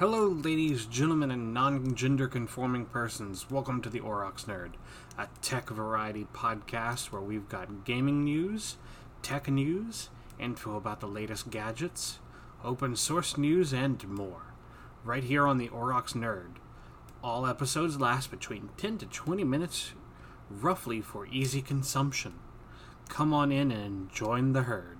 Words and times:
Hello, 0.00 0.28
ladies, 0.28 0.86
gentlemen, 0.86 1.30
and 1.30 1.52
non 1.52 1.94
gender 1.94 2.26
conforming 2.26 2.86
persons. 2.86 3.50
Welcome 3.50 3.82
to 3.82 3.90
the 3.90 4.00
Aurochs 4.00 4.46
Nerd, 4.46 4.70
a 5.18 5.28
tech 5.42 5.68
variety 5.68 6.26
podcast 6.32 7.12
where 7.12 7.20
we've 7.20 7.50
got 7.50 7.84
gaming 7.84 8.24
news, 8.24 8.78
tech 9.20 9.46
news, 9.50 10.08
info 10.38 10.74
about 10.78 11.00
the 11.00 11.06
latest 11.06 11.50
gadgets, 11.50 12.18
open 12.64 12.96
source 12.96 13.36
news, 13.36 13.74
and 13.74 14.02
more. 14.08 14.54
Right 15.04 15.22
here 15.22 15.46
on 15.46 15.58
the 15.58 15.68
Aurochs 15.68 16.14
Nerd. 16.14 16.56
All 17.22 17.46
episodes 17.46 18.00
last 18.00 18.30
between 18.30 18.70
10 18.78 18.96
to 18.96 19.06
20 19.06 19.44
minutes, 19.44 19.92
roughly 20.48 21.02
for 21.02 21.26
easy 21.26 21.60
consumption. 21.60 22.36
Come 23.10 23.34
on 23.34 23.52
in 23.52 23.70
and 23.70 24.10
join 24.10 24.54
the 24.54 24.62
herd. 24.62 24.99